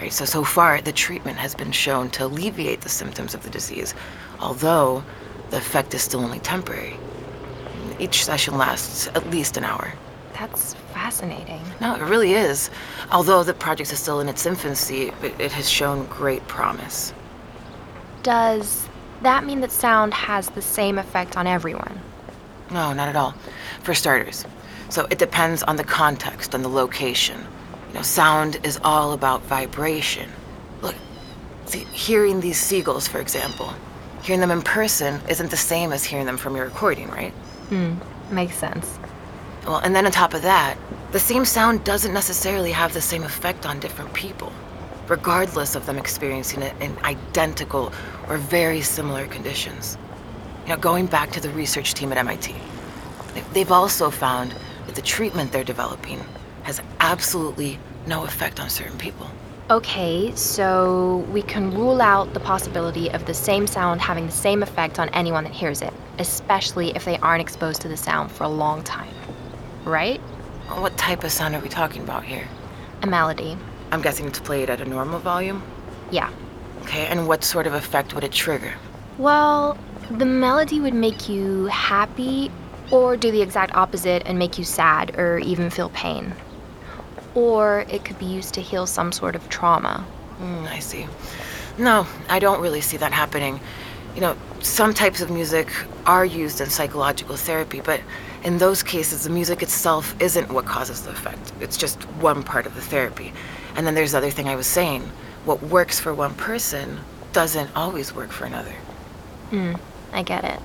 Right, 0.00 0.12
so, 0.12 0.24
so 0.24 0.42
far, 0.42 0.80
the 0.80 0.90
treatment 0.90 1.38
has 1.38 1.54
been 1.54 1.70
shown 1.70 2.10
to 2.10 2.24
alleviate 2.24 2.80
the 2.80 2.88
symptoms 2.88 3.32
of 3.32 3.44
the 3.44 3.48
disease, 3.48 3.94
although 4.40 5.04
the 5.50 5.58
effect 5.58 5.94
is 5.94 6.02
still 6.02 6.18
only 6.18 6.40
temporary. 6.40 6.96
Each 8.00 8.24
session 8.24 8.58
lasts 8.58 9.06
at 9.14 9.30
least 9.30 9.56
an 9.56 9.62
hour. 9.62 9.94
That's 10.32 10.74
fascinating. 10.92 11.62
No, 11.80 11.94
it 11.94 12.02
really 12.02 12.32
is. 12.34 12.70
Although 13.12 13.44
the 13.44 13.54
project 13.54 13.92
is 13.92 14.00
still 14.00 14.18
in 14.18 14.28
its 14.28 14.46
infancy, 14.46 15.12
it, 15.22 15.40
it 15.40 15.52
has 15.52 15.70
shown 15.70 16.06
great 16.06 16.44
promise. 16.48 17.14
Does 18.24 18.88
that 19.22 19.44
mean 19.44 19.60
that 19.60 19.70
sound 19.70 20.12
has 20.12 20.48
the 20.48 20.62
same 20.62 20.98
effect 20.98 21.36
on 21.36 21.46
everyone? 21.46 22.00
No, 22.70 22.92
not 22.92 23.08
at 23.08 23.16
all. 23.16 23.34
For 23.82 23.94
starters. 23.94 24.46
So 24.88 25.06
it 25.10 25.18
depends 25.18 25.62
on 25.62 25.76
the 25.76 25.84
context 25.84 26.54
and 26.54 26.64
the 26.64 26.68
location. 26.68 27.46
You 27.88 27.94
know, 27.94 28.02
sound 28.02 28.58
is 28.64 28.78
all 28.84 29.12
about 29.12 29.42
vibration. 29.42 30.30
Look, 30.82 30.94
see, 31.66 31.84
hearing 31.84 32.40
these 32.40 32.58
seagulls, 32.58 33.08
for 33.08 33.20
example, 33.20 33.72
hearing 34.22 34.40
them 34.40 34.50
in 34.50 34.62
person 34.62 35.20
isn't 35.28 35.50
the 35.50 35.56
same 35.56 35.92
as 35.92 36.04
hearing 36.04 36.26
them 36.26 36.36
from 36.36 36.56
your 36.56 36.66
recording, 36.66 37.08
right? 37.08 37.32
Hmm, 37.70 37.94
makes 38.30 38.56
sense. 38.56 38.98
Well, 39.66 39.78
and 39.78 39.94
then 39.94 40.06
on 40.06 40.12
top 40.12 40.34
of 40.34 40.42
that, 40.42 40.76
the 41.12 41.18
same 41.18 41.44
sound 41.44 41.84
doesn't 41.84 42.12
necessarily 42.12 42.72
have 42.72 42.94
the 42.94 43.00
same 43.00 43.24
effect 43.24 43.66
on 43.66 43.80
different 43.80 44.12
people, 44.14 44.52
regardless 45.08 45.74
of 45.74 45.86
them 45.86 45.98
experiencing 45.98 46.62
it 46.62 46.74
in 46.80 46.96
identical 47.04 47.92
or 48.28 48.36
very 48.38 48.80
similar 48.80 49.26
conditions. 49.26 49.98
Know, 50.70 50.76
going 50.76 51.06
back 51.06 51.32
to 51.32 51.40
the 51.40 51.50
research 51.50 51.94
team 51.94 52.12
at 52.12 52.18
MIT, 52.18 52.54
they've 53.54 53.72
also 53.72 54.08
found 54.08 54.54
that 54.86 54.94
the 54.94 55.02
treatment 55.02 55.50
they're 55.50 55.64
developing 55.64 56.24
has 56.62 56.80
absolutely 57.00 57.80
no 58.06 58.22
effect 58.22 58.60
on 58.60 58.70
certain 58.70 58.96
people. 58.96 59.28
Okay, 59.68 60.32
so 60.36 61.26
we 61.32 61.42
can 61.42 61.74
rule 61.74 62.00
out 62.00 62.34
the 62.34 62.38
possibility 62.38 63.10
of 63.10 63.26
the 63.26 63.34
same 63.34 63.66
sound 63.66 64.00
having 64.00 64.26
the 64.26 64.32
same 64.32 64.62
effect 64.62 65.00
on 65.00 65.08
anyone 65.08 65.42
that 65.42 65.52
hears 65.52 65.82
it, 65.82 65.92
especially 66.20 66.94
if 66.94 67.04
they 67.04 67.18
aren't 67.18 67.42
exposed 67.42 67.80
to 67.80 67.88
the 67.88 67.96
sound 67.96 68.30
for 68.30 68.44
a 68.44 68.48
long 68.48 68.84
time. 68.84 69.12
Right? 69.82 70.20
What 70.68 70.96
type 70.96 71.24
of 71.24 71.32
sound 71.32 71.56
are 71.56 71.60
we 71.60 71.68
talking 71.68 72.02
about 72.04 72.22
here? 72.22 72.46
A 73.02 73.08
melody. 73.08 73.58
I'm 73.90 74.02
guessing 74.02 74.28
it's 74.28 74.38
played 74.38 74.70
at 74.70 74.80
a 74.80 74.84
normal 74.84 75.18
volume? 75.18 75.64
Yeah. 76.12 76.30
Okay, 76.82 77.06
and 77.06 77.26
what 77.26 77.42
sort 77.42 77.66
of 77.66 77.74
effect 77.74 78.14
would 78.14 78.22
it 78.22 78.30
trigger? 78.30 78.74
Well, 79.18 79.76
the 80.10 80.26
melody 80.26 80.80
would 80.80 80.94
make 80.94 81.28
you 81.28 81.66
happy 81.66 82.50
or 82.90 83.16
do 83.16 83.30
the 83.30 83.42
exact 83.42 83.74
opposite 83.74 84.22
and 84.26 84.38
make 84.38 84.58
you 84.58 84.64
sad 84.64 85.16
or 85.16 85.38
even 85.38 85.70
feel 85.70 85.88
pain. 85.90 86.34
Or 87.34 87.84
it 87.88 88.04
could 88.04 88.18
be 88.18 88.26
used 88.26 88.54
to 88.54 88.60
heal 88.60 88.86
some 88.86 89.12
sort 89.12 89.36
of 89.36 89.48
trauma. 89.48 90.04
Mm, 90.40 90.66
I 90.66 90.80
see. 90.80 91.06
No, 91.78 92.06
I 92.28 92.40
don't 92.40 92.60
really 92.60 92.80
see 92.80 92.96
that 92.96 93.12
happening. 93.12 93.60
You 94.14 94.20
know, 94.20 94.36
some 94.60 94.92
types 94.92 95.20
of 95.20 95.30
music 95.30 95.68
are 96.06 96.24
used 96.24 96.60
in 96.60 96.68
psychological 96.68 97.36
therapy, 97.36 97.80
but 97.80 98.00
in 98.42 98.58
those 98.58 98.82
cases, 98.82 99.24
the 99.24 99.30
music 99.30 99.62
itself 99.62 100.20
isn't 100.20 100.50
what 100.50 100.64
causes 100.64 101.02
the 101.02 101.10
effect. 101.10 101.52
It's 101.60 101.76
just 101.76 102.02
one 102.20 102.42
part 102.42 102.66
of 102.66 102.74
the 102.74 102.80
therapy. 102.80 103.32
And 103.76 103.86
then 103.86 103.94
there's 103.94 104.12
the 104.12 104.18
other 104.18 104.30
thing 104.30 104.48
I 104.48 104.56
was 104.56 104.66
saying. 104.66 105.02
What 105.44 105.62
works 105.62 106.00
for 106.00 106.12
one 106.12 106.34
person 106.34 106.98
doesn't 107.32 107.70
always 107.76 108.12
work 108.12 108.30
for 108.30 108.44
another. 108.44 108.74
Hmm, 109.50 109.74
I 110.12 110.22
get 110.22 110.44
it. 110.44 110.60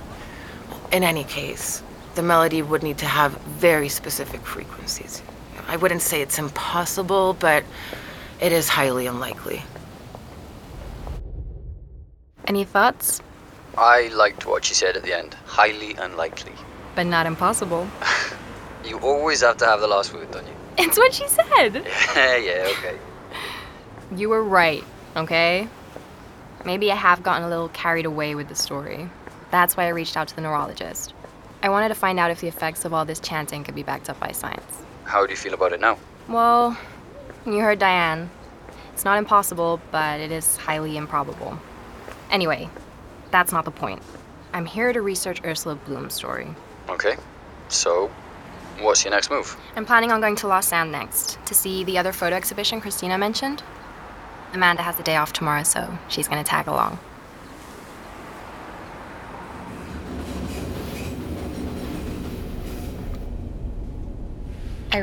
In 0.91 1.03
any 1.03 1.23
case, 1.23 1.83
the 2.15 2.21
melody 2.21 2.61
would 2.61 2.83
need 2.83 2.97
to 2.99 3.05
have 3.05 3.33
very 3.59 3.89
specific 3.89 4.41
frequencies. 4.41 5.21
I 5.67 5.77
wouldn't 5.77 6.01
say 6.01 6.21
it's 6.21 6.39
impossible, 6.39 7.35
but 7.39 7.63
it 8.39 8.51
is 8.51 8.69
highly 8.69 9.07
unlikely. 9.07 9.61
Any 12.47 12.63
thoughts? 12.63 13.21
I 13.77 14.07
liked 14.13 14.45
what 14.45 14.63
she 14.63 14.73
said 14.73 14.95
at 14.95 15.03
the 15.03 15.17
end. 15.17 15.35
Highly 15.45 15.93
unlikely. 15.95 16.53
But 16.95 17.05
not 17.07 17.25
impossible. 17.25 17.87
You 18.85 18.99
always 18.99 19.41
have 19.41 19.57
to 19.57 19.65
have 19.65 19.79
the 19.79 19.87
last 19.87 20.13
word, 20.13 20.29
don't 20.29 20.45
you? 20.45 20.53
It's 20.77 20.95
what 20.95 21.11
she 21.11 21.27
said. 21.27 21.87
Yeah, 22.15 22.37
yeah, 22.37 22.67
okay. 22.77 22.97
You 24.15 24.29
were 24.29 24.43
right, 24.43 24.83
okay? 25.15 25.67
Maybe 26.63 26.91
I 26.91 26.95
have 26.95 27.23
gotten 27.23 27.43
a 27.43 27.49
little 27.49 27.69
carried 27.69 28.05
away 28.05 28.35
with 28.35 28.47
the 28.47 28.53
story. 28.53 29.09
That's 29.55 29.77
why 29.77 29.85
I 29.85 29.87
reached 29.87 30.17
out 30.17 30.27
to 30.27 30.35
the 30.35 30.41
neurologist. 30.41 31.13
I 31.63 31.69
wanted 31.69 31.87
to 31.87 31.95
find 31.95 32.19
out 32.19 32.29
if 32.29 32.41
the 32.41 32.47
effects 32.49 32.83
of 32.83 32.93
all 32.93 33.05
this 33.05 33.21
chanting 33.21 33.63
could 33.63 33.73
be 33.73 33.83
backed 33.83 34.09
up 34.09 34.19
by 34.19 34.33
science. 34.33 34.83
How 35.05 35.25
do 35.25 35.31
you 35.31 35.37
feel 35.37 35.53
about 35.53 35.71
it 35.71 35.79
now? 35.79 35.97
Well, 36.27 36.77
you 37.45 37.59
heard 37.59 37.79
Diane. 37.79 38.29
It's 38.91 39.05
not 39.05 39.17
impossible, 39.17 39.79
but 39.91 40.19
it 40.19 40.29
is 40.29 40.57
highly 40.57 40.97
improbable. 40.97 41.57
Anyway, 42.29 42.69
that's 43.31 43.53
not 43.53 43.63
the 43.63 43.71
point. 43.71 44.01
I'm 44.51 44.65
here 44.65 44.91
to 44.91 45.01
research 45.01 45.41
Ursula 45.45 45.75
Blum's 45.75 46.13
story. 46.13 46.53
Okay. 46.89 47.15
So, 47.69 48.11
what's 48.81 49.05
your 49.05 49.11
next 49.11 49.29
move? 49.31 49.55
I'm 49.77 49.85
planning 49.85 50.11
on 50.11 50.19
going 50.19 50.35
to 50.35 50.47
Lausanne 50.47 50.91
next 50.91 51.39
to 51.45 51.53
see 51.53 51.85
the 51.85 51.97
other 51.97 52.11
photo 52.11 52.35
exhibition 52.35 52.81
Christina 52.81 53.17
mentioned. 53.17 53.63
Amanda 54.51 54.81
has 54.83 54.97
the 54.97 55.03
day 55.03 55.15
off 55.15 55.31
tomorrow, 55.31 55.63
so 55.63 55.97
she's 56.09 56.27
gonna 56.27 56.43
tag 56.43 56.67
along. 56.67 56.99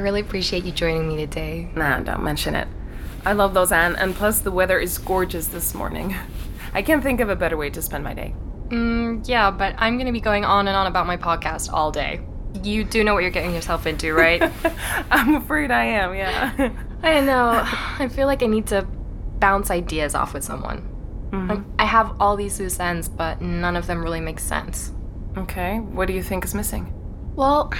Really 0.02 0.21
appreciate 0.21 0.64
you 0.64 0.73
joining 0.73 1.09
me 1.09 1.16
today. 1.16 1.71
Nah, 1.75 2.00
don't 2.00 2.23
mention 2.23 2.54
it. 2.54 2.68
I 3.25 3.32
love 3.32 3.54
Lausanne, 3.54 3.97
and 3.97 4.14
plus 4.14 4.40
the 4.40 4.50
weather 4.50 4.78
is 4.78 4.99
gorgeous 4.99 5.47
this 5.47 5.75
morning. 5.75 6.14
I 6.75 6.82
can't 6.82 7.02
think 7.02 7.21
of 7.21 7.28
a 7.28 7.37
better 7.37 7.56
way 7.56 7.71
to 7.71 7.80
spend 7.82 8.02
my 8.04 8.14
day. 8.14 8.35
Mm, 8.68 9.26
yeah, 9.28 9.50
but 9.50 9.75
I'm 9.78 9.99
gonna 9.99 10.12
be 10.12 10.21
going 10.21 10.44
on 10.44 10.66
and 10.68 10.76
on 10.76 10.87
about 10.87 11.06
my 11.06 11.16
podcast 11.16 11.73
all 11.73 11.90
day. 11.92 12.21
You 12.62 12.85
do 12.85 13.04
know 13.04 13.14
what 13.14 13.21
you're 13.23 13.30
getting 13.30 13.54
yourself 13.54 13.87
into, 13.87 14.12
right? 14.14 14.42
I'm 15.11 15.37
afraid 15.37 15.71
I 15.71 15.85
am, 15.85 16.14
yeah. 16.14 16.71
I 17.02 17.21
know. 17.21 17.62
I 17.99 18.09
feel 18.09 18.26
like 18.26 18.42
I 18.42 18.47
need 18.47 18.66
to 18.68 18.82
bounce 19.38 19.71
ideas 19.71 20.14
off 20.14 20.35
with 20.35 20.44
someone. 20.44 20.88
Like, 21.32 21.61
I 21.78 21.87
have 21.87 22.14
all 22.21 22.37
these 22.37 22.61
loose 22.61 22.78
ends, 22.78 23.09
but 23.09 23.40
none 23.40 23.75
of 23.75 23.87
them 23.87 24.02
really 24.02 24.21
make 24.21 24.38
sense. 24.38 24.92
okay, 25.38 25.78
what 25.78 26.06
do 26.06 26.12
you 26.12 26.23
think 26.23 26.44
is 26.44 26.54
missing? 26.54 26.92
Well, 27.35 27.73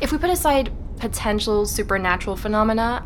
if 0.00 0.12
we 0.12 0.18
put 0.18 0.30
aside 0.30 0.70
potential 1.00 1.66
supernatural 1.66 2.36
phenomena, 2.36 3.04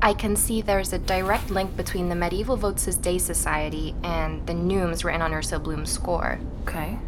I 0.00 0.14
can 0.14 0.36
see 0.36 0.62
there's 0.62 0.92
a 0.92 0.98
direct 0.98 1.50
link 1.50 1.76
between 1.76 2.08
the 2.08 2.14
medieval 2.14 2.56
Votes 2.56 2.84
Day 2.96 3.18
Society 3.18 3.94
and 4.02 4.46
the 4.46 4.54
neumes 4.54 5.04
written 5.04 5.20
on 5.20 5.34
Ursula 5.34 5.60
Blum's 5.60 5.90
score. 5.90 6.38
Okay. 6.62 6.98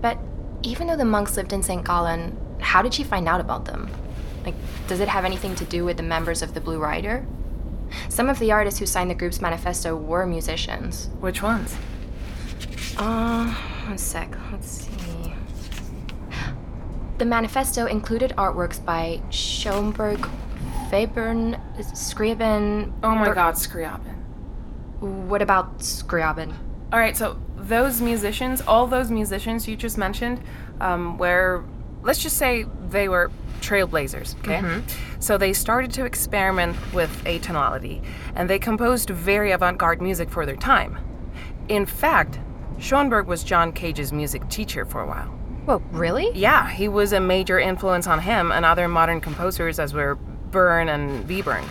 But 0.00 0.18
even 0.62 0.86
though 0.86 0.96
the 0.96 1.04
monks 1.04 1.36
lived 1.36 1.52
in 1.52 1.62
St. 1.62 1.84
Gallen, 1.84 2.36
how 2.60 2.82
did 2.82 2.92
she 2.92 3.04
find 3.04 3.26
out 3.26 3.40
about 3.40 3.64
them? 3.64 3.90
Like, 4.44 4.54
does 4.86 5.00
it 5.00 5.08
have 5.08 5.24
anything 5.24 5.54
to 5.56 5.64
do 5.64 5.84
with 5.84 5.96
the 5.96 6.02
members 6.02 6.42
of 6.42 6.54
the 6.54 6.60
Blue 6.60 6.78
Rider? 6.78 7.26
Some 8.08 8.28
of 8.28 8.38
the 8.38 8.52
artists 8.52 8.78
who 8.78 8.86
signed 8.86 9.10
the 9.10 9.14
group's 9.14 9.40
manifesto 9.40 9.96
were 9.96 10.26
musicians. 10.26 11.08
Which 11.20 11.42
ones? 11.42 11.76
Uh, 12.96 13.52
one 13.86 13.98
sec. 13.98 14.36
Let's 14.52 14.68
see. 14.68 14.99
The 17.20 17.26
manifesto 17.26 17.84
included 17.84 18.32
artworks 18.38 18.82
by 18.82 19.20
Schoenberg, 19.28 20.26
Webern, 20.88 21.60
Scriabin. 21.76 22.94
Oh 23.02 23.14
my 23.14 23.28
Ber- 23.28 23.34
god, 23.34 23.56
Scriabin. 23.56 24.16
What 25.00 25.42
about 25.42 25.80
Scriabin? 25.80 26.54
All 26.90 26.98
right, 26.98 27.14
so 27.14 27.38
those 27.58 28.00
musicians, 28.00 28.62
all 28.62 28.86
those 28.86 29.10
musicians 29.10 29.68
you 29.68 29.76
just 29.76 29.98
mentioned, 29.98 30.40
um, 30.80 31.18
were, 31.18 31.62
let's 32.02 32.22
just 32.22 32.38
say 32.38 32.64
they 32.88 33.06
were 33.06 33.30
trailblazers, 33.60 34.34
okay? 34.38 34.82
So 35.18 35.36
they 35.36 35.52
started 35.52 35.92
to 35.92 36.06
experiment 36.06 36.74
with 36.94 37.10
atonality, 37.24 38.02
and 38.34 38.48
they 38.48 38.58
composed 38.58 39.10
very 39.10 39.50
avant 39.50 39.76
garde 39.76 40.00
music 40.00 40.30
for 40.30 40.46
their 40.46 40.56
time. 40.56 40.96
In 41.68 41.84
fact, 41.84 42.40
Schoenberg 42.78 43.26
was 43.26 43.44
John 43.44 43.72
Cage's 43.72 44.10
music 44.10 44.48
teacher 44.48 44.86
for 44.86 45.02
a 45.02 45.06
while. 45.06 45.39
Whoa, 45.64 45.82
really? 45.92 46.30
Yeah, 46.34 46.70
he 46.70 46.88
was 46.88 47.12
a 47.12 47.20
major 47.20 47.58
influence 47.58 48.06
on 48.06 48.20
him 48.20 48.50
and 48.50 48.64
other 48.64 48.88
modern 48.88 49.20
composers 49.20 49.78
as 49.78 49.94
were 49.94 50.16
Berg 50.50 50.88
and 50.88 51.28
Webern. 51.28 51.64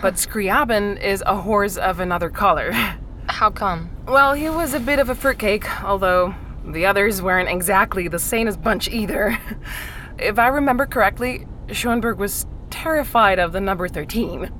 But 0.00 0.14
Scriabin 0.14 1.00
is 1.00 1.22
a 1.26 1.36
horse 1.36 1.76
of 1.76 2.00
another 2.00 2.30
color. 2.30 2.72
How 3.28 3.50
come? 3.50 3.90
Well, 4.06 4.34
he 4.34 4.48
was 4.48 4.74
a 4.74 4.80
bit 4.80 4.98
of 4.98 5.08
a 5.08 5.14
fruitcake, 5.14 5.84
although 5.84 6.34
the 6.64 6.86
others 6.86 7.22
weren't 7.22 7.48
exactly 7.48 8.08
the 8.08 8.18
sanest 8.18 8.62
bunch 8.62 8.88
either. 8.88 9.38
if 10.18 10.38
I 10.38 10.48
remember 10.48 10.86
correctly, 10.86 11.46
Schoenberg 11.70 12.18
was 12.18 12.46
terrified 12.70 13.38
of 13.38 13.52
the 13.52 13.60
number 13.60 13.88
13. 13.88 14.50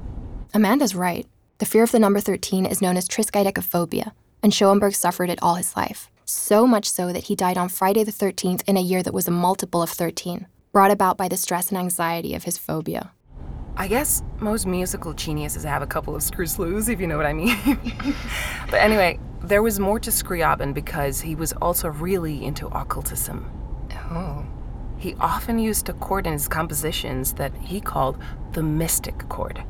Amanda's 0.54 0.94
right. 0.94 1.26
The 1.58 1.66
fear 1.66 1.82
of 1.82 1.92
the 1.92 1.98
number 1.98 2.20
13 2.20 2.66
is 2.66 2.82
known 2.82 2.96
as 2.96 3.08
triskaidekaphobia, 3.08 4.12
and 4.42 4.52
Schoenberg 4.52 4.94
suffered 4.94 5.30
it 5.30 5.38
all 5.42 5.54
his 5.54 5.76
life. 5.76 6.10
So 6.32 6.66
much 6.66 6.90
so 6.90 7.12
that 7.12 7.24
he 7.24 7.36
died 7.36 7.58
on 7.58 7.68
Friday 7.68 8.04
the 8.04 8.10
13th 8.10 8.62
in 8.66 8.78
a 8.78 8.80
year 8.80 9.02
that 9.02 9.12
was 9.12 9.28
a 9.28 9.30
multiple 9.30 9.82
of 9.82 9.90
13, 9.90 10.46
brought 10.72 10.90
about 10.90 11.18
by 11.18 11.28
the 11.28 11.36
stress 11.36 11.68
and 11.68 11.76
anxiety 11.76 12.34
of 12.34 12.44
his 12.44 12.56
phobia. 12.56 13.12
I 13.76 13.86
guess 13.86 14.22
most 14.40 14.66
musical 14.66 15.12
geniuses 15.12 15.62
have 15.64 15.82
a 15.82 15.86
couple 15.86 16.16
of 16.16 16.22
screws 16.22 16.58
loose, 16.58 16.88
if 16.88 17.02
you 17.02 17.06
know 17.06 17.18
what 17.18 17.26
I 17.26 17.34
mean. 17.34 17.54
but 18.70 18.80
anyway, 18.80 19.20
there 19.42 19.62
was 19.62 19.78
more 19.78 20.00
to 20.00 20.10
Scriabin 20.10 20.72
because 20.72 21.20
he 21.20 21.34
was 21.34 21.52
also 21.60 21.88
really 21.88 22.42
into 22.42 22.66
occultism. 22.68 23.50
Oh. 24.10 24.46
He 24.96 25.14
often 25.20 25.58
used 25.58 25.90
a 25.90 25.92
chord 25.92 26.26
in 26.26 26.32
his 26.32 26.48
compositions 26.48 27.34
that 27.34 27.54
he 27.56 27.78
called 27.78 28.16
the 28.52 28.62
mystic 28.62 29.28
chord. 29.28 29.62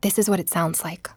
This 0.00 0.18
is 0.18 0.28
what 0.28 0.40
it 0.40 0.50
sounds 0.50 0.82
like. 0.82 1.10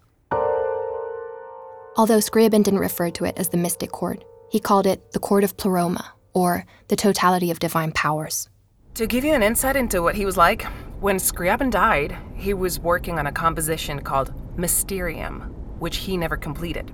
Although 1.97 2.19
Scriabin 2.19 2.63
didn't 2.63 2.79
refer 2.79 3.09
to 3.09 3.25
it 3.25 3.39
as 3.39 3.49
the 3.49 3.57
mystic 3.57 3.91
chord, 3.91 4.23
he 4.55 4.59
called 4.61 4.87
it 4.87 5.11
the 5.11 5.19
chord 5.19 5.43
of 5.43 5.57
pleroma, 5.57 6.13
or 6.33 6.65
the 6.87 6.95
totality 6.95 7.51
of 7.51 7.59
divine 7.59 7.91
powers. 7.91 8.47
To 8.93 9.05
give 9.05 9.25
you 9.25 9.33
an 9.33 9.43
insight 9.43 9.75
into 9.75 10.01
what 10.01 10.15
he 10.15 10.25
was 10.25 10.37
like, 10.37 10.63
when 11.01 11.17
Scriabin 11.17 11.69
died, 11.69 12.17
he 12.35 12.53
was 12.53 12.79
working 12.79 13.19
on 13.19 13.27
a 13.27 13.33
composition 13.33 13.99
called 13.99 14.33
Mysterium, 14.57 15.41
which 15.77 15.97
he 15.97 16.15
never 16.15 16.37
completed. 16.37 16.87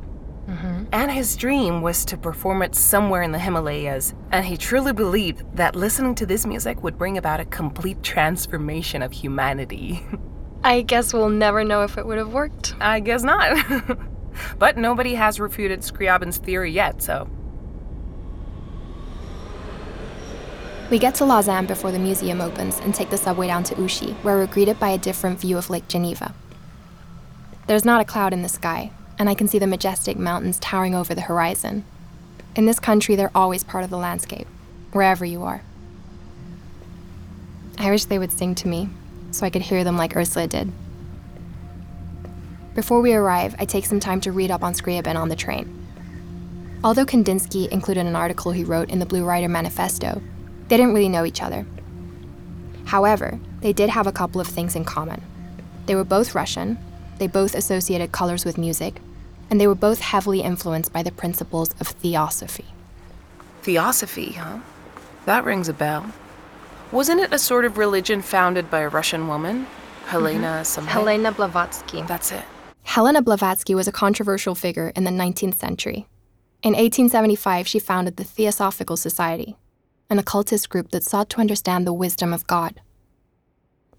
Mm-hmm. 0.48 0.86
And 0.91 1.12
his 1.12 1.36
dream 1.36 1.84
was 1.84 2.03
to 2.06 2.18
perform 2.18 2.63
it 2.63 2.74
somewhere 2.74 3.22
in 3.22 3.32
the 3.32 3.38
Himalayas, 3.38 4.15
and 4.32 4.44
he 4.44 4.58
truly 4.58 4.91
believed 4.91 5.44
that 5.56 5.75
listening 5.75 6.15
to 6.15 6.25
this 6.25 6.48
music 6.48 6.82
would 6.82 6.98
bring 6.98 7.20
about 7.20 7.41
a 7.41 7.46
complete 7.46 8.01
transformation 8.01 9.03
of 9.03 9.12
humanity. 9.12 10.03
I 10.63 10.82
guess 10.82 11.13
we'll 11.13 11.30
never 11.30 11.63
know 11.63 11.84
if 11.84 12.00
it 12.00 12.08
would 12.08 12.18
have 12.18 12.34
worked. 12.34 12.74
I 12.80 13.01
guess 13.01 13.22
not. 13.22 13.56
but 14.58 14.77
nobody 14.80 15.13
has 15.13 15.39
refuted 15.39 15.82
Scriabin's 15.82 16.39
theory 16.39 16.72
yet, 16.72 17.03
so 17.03 17.30
We 20.91 21.00
get 21.00 21.15
to 21.15 21.25
Lausanne 21.25 21.67
before 21.67 21.93
the 21.93 22.00
museum 22.00 22.41
opens 22.41 22.77
and 22.79 22.93
take 22.93 23.10
the 23.10 23.17
subway 23.17 23.48
down 23.48 23.63
to 23.63 23.81
Ouchy, 23.81 24.12
where 24.24 24.36
we're 24.36 24.45
greeted 24.45 24.77
by 24.77 24.89
a 24.89 24.98
different 24.98 25.39
view 25.39 25.57
of 25.57 25.69
Lake 25.69 25.88
Geneva. 25.88 26.33
There's 27.65 27.86
not 27.86 28.01
a 28.01 28.05
cloud 28.05 28.33
in 28.33 28.41
the 28.41 28.50
sky, 28.50 28.91
and 29.17 29.29
I 29.29 29.33
can 29.33 29.48
see 29.48 29.57
the 29.57 29.67
majestic 29.67 30.17
mountains 30.17 30.60
towering 30.60 30.93
over 30.93 31.15
the 31.15 31.21
horizon. 31.21 31.86
In 32.57 32.65
this 32.65 32.81
country, 32.81 33.15
they're 33.15 33.31
always 33.33 33.63
part 33.63 33.86
of 33.86 33.89
the 33.89 33.98
landscape, 33.98 34.48
wherever 34.91 35.24
you 35.24 35.43
are. 35.43 35.63
I 37.77 37.89
wish 37.89 38.03
they 38.03 38.19
would 38.19 38.33
sing 38.33 38.53
to 38.55 38.67
me, 38.67 38.89
so 39.31 39.45
I 39.45 39.50
could 39.50 39.62
hear 39.62 39.86
them 39.86 39.95
like 39.95 40.17
Ursula 40.17 40.48
did. 40.48 40.74
Before 42.75 43.00
we 43.00 43.13
arrive, 43.13 43.55
I 43.57 43.63
take 43.63 43.86
some 43.86 44.01
time 44.01 44.19
to 44.21 44.33
read 44.33 44.51
up 44.51 44.62
on 44.62 44.74
Scriabin 44.74 45.15
on 45.15 45.29
the 45.29 45.38
train. 45.38 45.74
Although 46.83 47.05
Kandinsky 47.05 47.69
included 47.69 48.05
an 48.05 48.15
article 48.17 48.51
he 48.51 48.65
wrote 48.65 48.89
in 48.89 49.00
the 49.00 49.05
Blue 49.05 49.24
Rider 49.24 49.48
Manifesto, 49.48 50.21
they 50.72 50.78
didn't 50.78 50.94
really 50.94 51.10
know 51.10 51.25
each 51.25 51.44
other. 51.44 51.66
However, 52.86 53.38
they 53.60 53.74
did 53.74 53.90
have 53.90 54.08
a 54.08 54.12
couple 54.13 54.40
of 54.40 54.48
things 54.48 54.74
in 54.74 54.86
common. 54.86 55.22
They 55.86 55.96
were 55.96 56.06
both 56.06 56.34
Russian, 56.34 56.78
they 57.18 57.28
both 57.28 57.56
associated 57.56 58.13
colors 58.13 58.46
with 58.46 58.58
music, 58.58 59.01
and 59.50 59.60
they 59.60 59.68
were 59.68 59.75
both 59.75 60.00
heavily 60.00 60.40
influenced 60.40 60.94
by 60.94 61.04
the 61.04 61.12
principles 61.12 61.72
of 61.82 61.88
theosophy. 61.88 62.63
Theosophy, 63.63 64.32
huh? 64.32 64.60
That 65.25 65.44
rings 65.44 65.68
a 65.68 65.74
bell. 65.74 66.13
Wasn't 66.94 67.20
it 67.20 67.34
a 67.34 67.38
sort 67.38 67.66
of 67.66 67.78
religion 67.78 68.22
founded 68.22 68.72
by 68.72 68.80
a 68.80 68.88
Russian 68.88 69.28
woman? 69.28 69.68
Helena 70.06 70.48
mm-hmm. 70.48 70.63
something? 70.63 70.94
Helena 70.94 71.34
Blavatsky. 71.34 72.01
That's 72.04 72.32
it. 72.32 72.46
Helena 72.84 73.22
Blavatsky 73.22 73.75
was 73.75 73.90
a 73.90 73.92
controversial 73.92 74.56
figure 74.56 74.94
in 74.96 75.04
the 75.04 75.12
19th 75.12 75.56
century. 75.56 76.08
In 76.63 76.75
1875, 76.75 77.68
she 77.68 77.80
founded 77.80 78.16
the 78.16 78.24
Theosophical 78.24 78.96
Society, 78.96 79.58
an 80.12 80.20
occultist 80.20 80.70
group 80.70 80.91
that 80.91 81.06
sought 81.06 81.30
to 81.30 81.39
understand 81.39 81.88
the 81.88 81.94
wisdom 81.94 82.34
of 82.34 82.46
God. 82.46 82.82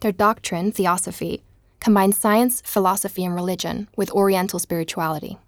Their 0.00 0.12
doctrine, 0.12 0.70
theosophy, 0.70 1.42
combined 1.80 2.14
science, 2.14 2.62
philosophy, 2.66 3.24
and 3.24 3.34
religion 3.34 3.88
with 3.96 4.10
Oriental 4.10 4.58
spirituality. 4.58 5.38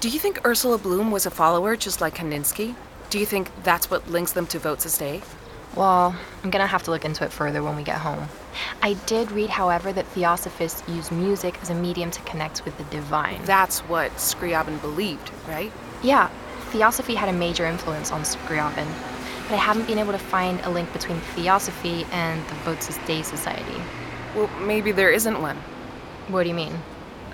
Do 0.00 0.08
you 0.08 0.18
think 0.18 0.46
Ursula 0.46 0.78
Blum 0.78 1.10
was 1.10 1.26
a 1.26 1.30
follower 1.30 1.76
just 1.76 2.00
like 2.00 2.14
Kandinsky? 2.14 2.74
Do 3.10 3.18
you 3.18 3.26
think 3.26 3.50
that's 3.62 3.90
what 3.90 4.08
links 4.08 4.32
them 4.32 4.46
to 4.46 4.58
Votes 4.58 4.96
Day? 4.96 5.20
Well, 5.74 6.16
I'm 6.42 6.50
gonna 6.50 6.66
have 6.66 6.84
to 6.84 6.90
look 6.90 7.04
into 7.04 7.22
it 7.22 7.30
further 7.30 7.62
when 7.62 7.76
we 7.76 7.82
get 7.82 7.98
home. 7.98 8.28
I 8.80 8.94
did 9.04 9.30
read, 9.32 9.50
however, 9.50 9.92
that 9.92 10.06
theosophists 10.06 10.82
use 10.88 11.10
music 11.10 11.58
as 11.60 11.68
a 11.68 11.74
medium 11.74 12.10
to 12.10 12.22
connect 12.22 12.64
with 12.64 12.78
the 12.78 12.84
divine. 12.84 13.44
That's 13.44 13.80
what 13.80 14.10
Scriabin 14.12 14.80
believed, 14.80 15.30
right? 15.46 15.70
Yeah, 16.02 16.30
theosophy 16.70 17.14
had 17.14 17.28
a 17.28 17.34
major 17.34 17.66
influence 17.66 18.10
on 18.10 18.22
Scriabin, 18.22 18.86
but 19.48 19.54
I 19.54 19.58
haven't 19.58 19.86
been 19.86 19.98
able 19.98 20.12
to 20.12 20.18
find 20.18 20.60
a 20.60 20.70
link 20.70 20.92
between 20.92 21.18
theosophy 21.34 22.04
and 22.10 22.44
the 22.48 22.54
Votes 22.56 22.98
Day 23.06 23.22
Society. 23.22 23.80
Well, 24.34 24.50
maybe 24.60 24.92
there 24.92 25.10
isn't 25.10 25.40
one. 25.40 25.56
What 26.28 26.42
do 26.42 26.48
you 26.48 26.54
mean? 26.54 26.78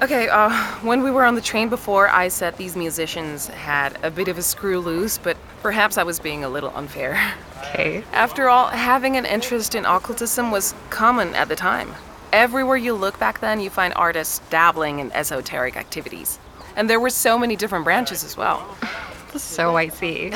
Okay, 0.02 0.28
uh, 0.28 0.50
when 0.83 1.02
we 1.02 1.11
were 1.11 1.25
on 1.25 1.37
the 1.37 1.40
train 1.40 1.69
before, 1.69 2.09
I 2.09 2.28
said 2.28 2.57
these 2.57 2.76
musicians 2.76 3.47
had 3.47 3.97
a 4.04 4.11
bit 4.11 4.28
of 4.28 4.37
a 4.37 4.42
screw 4.42 4.81
loose, 4.81 5.16
but 5.16 5.37
perhaps 5.62 5.97
I 5.97 6.02
was 6.02 6.19
being 6.19 6.45
a 6.45 6.49
little 6.49 6.73
unfair. 6.75 7.35
Okay. 7.59 8.04
After 8.12 8.49
all, 8.49 8.66
having 8.66 9.16
an 9.16 9.25
interest 9.25 9.75
in 9.75 9.87
occultism 9.87 10.50
was 10.50 10.75
common 10.90 11.35
at 11.35 11.49
the 11.49 11.57
time. 11.57 11.95
Everywhere 12.33 12.76
you 12.76 12.95
look 12.95 13.19
back 13.19 13.40
then, 13.40 13.61
you 13.61 13.71
find 13.71 13.95
artists 13.95 14.40
dabbling 14.50 14.99
in 14.99 15.12
esoteric 15.12 15.76
activities. 15.76 16.38
And 16.75 16.90
there 16.90 17.00
were 17.00 17.11
so 17.11 17.38
many 17.38 17.57
different 17.57 17.85
branches 17.85 18.25
as 18.25 18.37
well. 18.37 18.76
So 19.35 19.78
I 19.78 19.88
see. 19.88 20.31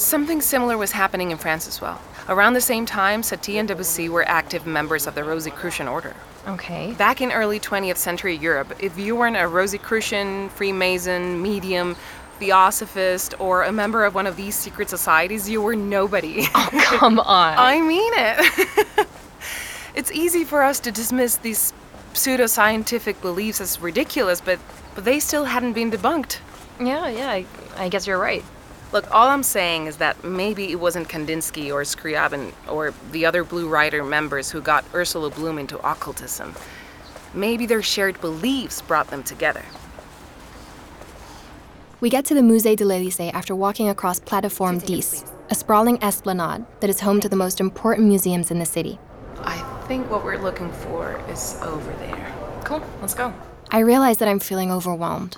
Something 0.00 0.40
similar 0.40 0.78
was 0.78 0.92
happening 0.92 1.30
in 1.30 1.36
France 1.36 1.68
as 1.68 1.78
well. 1.80 2.00
Around 2.26 2.54
the 2.54 2.60
same 2.62 2.86
time, 2.86 3.20
Satie 3.20 3.56
and 3.56 3.68
Debussy 3.68 4.08
were 4.08 4.26
active 4.26 4.66
members 4.66 5.06
of 5.06 5.14
the 5.14 5.22
Rosicrucian 5.22 5.86
order. 5.88 6.14
Okay. 6.48 6.92
Back 6.92 7.20
in 7.20 7.30
early 7.30 7.60
20th 7.60 7.98
century 7.98 8.34
Europe, 8.34 8.72
if 8.80 8.98
you 8.98 9.14
weren't 9.14 9.36
a 9.36 9.46
Rosicrucian, 9.46 10.48
Freemason, 10.48 11.42
medium, 11.42 11.96
theosophist, 12.38 13.38
or 13.38 13.64
a 13.64 13.72
member 13.72 14.06
of 14.06 14.14
one 14.14 14.26
of 14.26 14.36
these 14.36 14.54
secret 14.54 14.88
societies, 14.88 15.50
you 15.50 15.60
were 15.60 15.76
nobody. 15.76 16.44
Oh, 16.54 16.68
Come 16.82 17.18
on. 17.20 17.54
I 17.58 17.80
mean 17.82 18.12
it. 18.16 19.06
it's 19.94 20.10
easy 20.12 20.44
for 20.44 20.62
us 20.62 20.80
to 20.80 20.90
dismiss 20.90 21.36
these 21.36 21.74
pseudoscientific 22.14 23.20
beliefs 23.20 23.60
as 23.60 23.78
ridiculous, 23.80 24.40
but, 24.40 24.58
but 24.94 25.04
they 25.04 25.20
still 25.20 25.44
hadn't 25.44 25.74
been 25.74 25.90
debunked. 25.90 26.38
yeah, 26.80 27.06
yeah, 27.08 27.30
I, 27.30 27.44
I 27.76 27.88
guess 27.90 28.06
you're 28.06 28.18
right. 28.18 28.42
Look, 28.92 29.08
all 29.14 29.28
I'm 29.28 29.44
saying 29.44 29.86
is 29.86 29.98
that 29.98 30.24
maybe 30.24 30.72
it 30.72 30.80
wasn't 30.80 31.08
Kandinsky 31.08 31.72
or 31.72 31.82
Scriabin 31.82 32.52
or 32.68 32.92
the 33.12 33.24
other 33.24 33.44
Blue 33.44 33.68
Rider 33.68 34.02
members 34.02 34.50
who 34.50 34.60
got 34.60 34.84
Ursula 34.92 35.30
Blum 35.30 35.58
into 35.58 35.78
occultism. 35.78 36.56
Maybe 37.32 37.66
their 37.66 37.82
shared 37.82 38.20
beliefs 38.20 38.82
brought 38.82 39.06
them 39.06 39.22
together. 39.22 39.64
We 42.00 42.10
get 42.10 42.24
to 42.26 42.34
the 42.34 42.40
Musée 42.40 42.76
de 42.76 42.84
l'Élysée 42.84 43.32
after 43.32 43.54
walking 43.54 43.88
across 43.88 44.18
Plateforme 44.18 44.80
10, 44.80 45.02
a 45.50 45.54
sprawling 45.54 46.02
esplanade 46.02 46.66
that 46.80 46.90
is 46.90 47.00
home 47.00 47.20
to 47.20 47.28
the 47.28 47.36
most 47.36 47.60
important 47.60 48.08
museums 48.08 48.50
in 48.50 48.58
the 48.58 48.66
city. 48.66 48.98
I 49.42 49.58
think 49.86 50.10
what 50.10 50.24
we're 50.24 50.42
looking 50.42 50.72
for 50.72 51.22
is 51.28 51.56
over 51.62 51.92
there. 51.98 52.34
Cool, 52.64 52.82
let's 53.00 53.14
go. 53.14 53.32
I 53.70 53.80
realize 53.80 54.18
that 54.18 54.26
I'm 54.26 54.40
feeling 54.40 54.72
overwhelmed. 54.72 55.36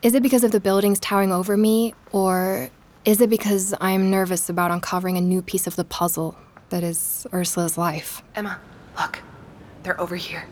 Is 0.00 0.14
it 0.14 0.22
because 0.22 0.44
of 0.44 0.52
the 0.52 0.60
buildings 0.60 1.00
towering 1.00 1.32
over 1.32 1.56
me, 1.56 1.92
or 2.12 2.70
is 3.04 3.20
it 3.20 3.28
because 3.28 3.74
I'm 3.80 4.12
nervous 4.12 4.48
about 4.48 4.70
uncovering 4.70 5.16
a 5.16 5.20
new 5.20 5.42
piece 5.42 5.66
of 5.66 5.74
the 5.74 5.82
puzzle 5.82 6.36
that 6.68 6.84
is 6.84 7.26
Ursula's 7.32 7.76
life? 7.76 8.22
Emma, 8.36 8.60
look. 8.96 9.18
They're 9.82 10.00
over 10.00 10.14
here. 10.14 10.46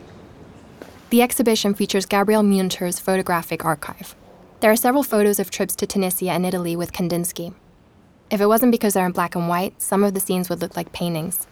The 1.11 1.21
exhibition 1.21 1.73
features 1.73 2.05
Gabriele 2.05 2.43
Münter's 2.43 2.99
photographic 2.99 3.63
archive. 3.63 4.15
There 4.59 4.71
are 4.71 4.75
several 4.75 5.03
photos 5.03 5.39
of 5.39 5.49
trips 5.49 5.77
to 5.77 5.87
Tunisia 5.87 6.31
and 6.31 6.45
Italy 6.45 6.75
with 6.75 6.91
Kandinsky. 6.91 7.53
If 8.29 8.41
it 8.41 8.47
wasn't 8.47 8.73
because 8.73 8.95
they're 8.95 9.05
in 9.05 9.13
black 9.13 9.33
and 9.33 9.47
white, 9.47 9.81
some 9.81 10.03
of 10.03 10.13
the 10.13 10.19
scenes 10.19 10.49
would 10.49 10.59
look 10.59 10.75
like 10.75 10.91
paintings. 10.91 11.47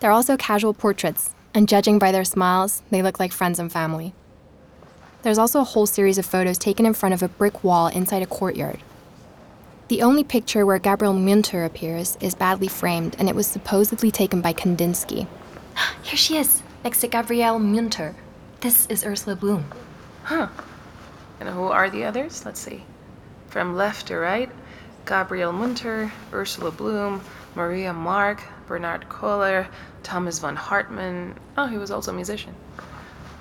There 0.00 0.08
are 0.08 0.14
also 0.14 0.38
casual 0.38 0.72
portraits, 0.72 1.34
and 1.52 1.68
judging 1.68 1.98
by 1.98 2.10
their 2.10 2.24
smiles, 2.24 2.82
they 2.90 3.02
look 3.02 3.20
like 3.20 3.32
friends 3.32 3.58
and 3.58 3.70
family. 3.70 4.14
There's 5.26 5.38
also 5.38 5.60
a 5.60 5.64
whole 5.64 5.86
series 5.86 6.18
of 6.18 6.24
photos 6.24 6.56
taken 6.56 6.86
in 6.86 6.94
front 6.94 7.12
of 7.12 7.20
a 7.20 7.26
brick 7.26 7.64
wall 7.64 7.88
inside 7.88 8.22
a 8.22 8.26
courtyard. 8.26 8.78
The 9.88 10.02
only 10.02 10.22
picture 10.22 10.64
where 10.64 10.78
Gabriele 10.78 11.14
Münter 11.14 11.66
appears 11.66 12.16
is 12.20 12.36
badly 12.36 12.68
framed, 12.68 13.16
and 13.18 13.28
it 13.28 13.34
was 13.34 13.48
supposedly 13.48 14.12
taken 14.12 14.40
by 14.40 14.52
Kandinsky. 14.52 15.26
Here 16.04 16.16
she 16.16 16.36
is, 16.36 16.62
next 16.84 17.00
to 17.00 17.08
Gabriele 17.08 17.58
Münter. 17.58 18.14
This 18.60 18.86
is 18.86 19.04
Ursula 19.04 19.34
Blum. 19.34 19.64
And 20.30 21.48
who 21.48 21.64
are 21.64 21.90
the 21.90 22.04
others? 22.04 22.44
Let's 22.46 22.60
see. 22.60 22.84
From 23.48 23.74
left 23.74 24.06
to 24.06 24.18
right, 24.18 24.48
Gabriele 25.06 25.52
Münter, 25.52 26.08
Ursula 26.32 26.70
Blum, 26.70 27.20
Maria 27.56 27.92
Marc, 27.92 28.44
Bernard 28.68 29.08
Koehler, 29.08 29.66
Thomas 30.04 30.38
von 30.38 30.54
Hartmann. 30.54 31.34
Oh, 31.58 31.66
he 31.66 31.78
was 31.78 31.90
also 31.90 32.12
a 32.12 32.14
musician. 32.14 32.54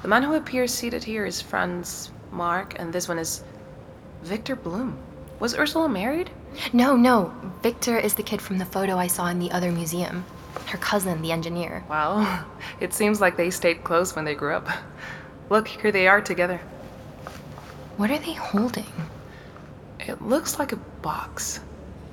The 0.06 0.10
man 0.10 0.22
who 0.22 0.36
appears 0.36 0.72
seated 0.72 1.04
here 1.04 1.26
is 1.26 1.42
Franz 1.42 2.12
Marc, 2.32 2.80
and 2.80 2.94
this 2.94 3.08
one 3.08 3.18
is 3.18 3.44
Victor 4.22 4.56
Blum. 4.56 5.00
Was 5.40 5.58
Ursula 5.58 5.90
married? 5.90 6.30
No, 6.74 6.96
no. 6.96 7.34
Victor 7.64 7.98
is 7.98 8.14
the 8.14 8.22
kid 8.22 8.40
from 8.40 8.60
the 8.60 8.66
photo 8.66 8.98
I 8.98 9.08
saw 9.08 9.26
in 9.30 9.40
the 9.40 9.50
other 9.50 9.72
museum. 9.72 10.24
Her 10.68 10.78
cousin, 10.78 11.24
the 11.24 11.32
engineer. 11.32 11.84
Well, 11.90 12.46
it 12.80 12.94
seems 12.94 13.20
like 13.20 13.36
they 13.36 13.50
stayed 13.50 13.84
close 13.84 14.16
when 14.16 14.26
they 14.26 14.36
grew 14.36 14.54
up. 14.54 14.70
Look, 15.50 15.68
here 15.68 15.92
they 15.92 16.08
are 16.08 16.22
together. 16.22 16.60
What 17.98 18.12
are 18.12 18.20
they 18.20 18.34
holding? 18.34 19.10
It 20.02 20.22
looks 20.22 20.60
like 20.60 20.72
a 20.72 20.76
box. 21.02 21.62